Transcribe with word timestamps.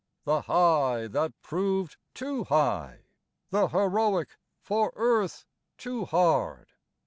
The 0.23 0.41
high 0.41 1.05
that 1.09 1.39
proved 1.43 1.97
too 2.15 2.45
high, 2.45 3.01
the 3.51 3.67
heroic 3.67 4.29
for 4.59 4.91
earth 4.95 5.45
too 5.77 6.05
hard. 6.05 6.69